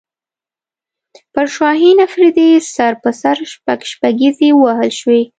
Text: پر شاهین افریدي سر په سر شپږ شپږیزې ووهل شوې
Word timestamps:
پر 1.33 1.45
شاهین 1.55 1.97
افریدي 2.07 2.49
سر 2.73 2.93
په 3.01 3.09
سر 3.21 3.37
شپږ 3.51 3.79
شپږیزې 3.91 4.49
ووهل 4.53 4.91
شوې 4.99 5.21